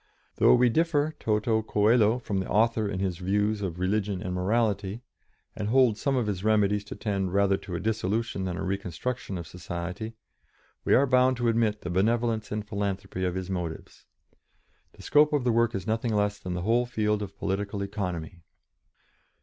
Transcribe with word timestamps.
Though 0.37 0.55
we 0.55 0.69
differ 0.69 1.13
toto 1.19 1.61
coelo 1.61 2.19
from 2.23 2.39
the 2.39 2.49
author 2.49 2.89
in 2.89 2.97
his 2.97 3.19
views 3.19 3.61
of 3.61 3.77
religion 3.77 4.19
and 4.23 4.33
morality, 4.33 5.03
and 5.55 5.67
hold 5.67 5.95
some 5.95 6.15
of 6.15 6.25
his 6.25 6.43
remedies 6.43 6.83
to 6.85 6.95
tend 6.95 7.35
rather 7.35 7.55
to 7.57 7.75
a 7.75 7.79
dissolution 7.79 8.43
than 8.45 8.57
a 8.57 8.63
reconstruction 8.63 9.37
of 9.37 9.45
society, 9.45 10.05
yet 10.05 10.13
we 10.85 10.95
are 10.95 11.05
bound 11.05 11.37
to 11.37 11.49
admit 11.49 11.81
the 11.81 11.91
benevolence 11.91 12.51
and 12.51 12.67
philanthropy 12.67 13.23
of 13.23 13.35
his 13.35 13.51
motives. 13.51 14.07
The 14.93 15.03
scope 15.03 15.33
of 15.33 15.43
the 15.43 15.51
work 15.51 15.75
is 15.75 15.85
nothing 15.85 16.15
less 16.15 16.39
than 16.39 16.55
the 16.55 16.63
whole 16.63 16.87
field 16.87 17.21
of 17.21 17.37
political 17.37 17.83
economy." 17.83 18.41